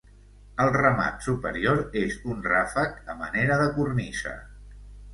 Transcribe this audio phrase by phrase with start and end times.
[0.63, 4.39] El remat superior és un ràfec a manera de cornisa.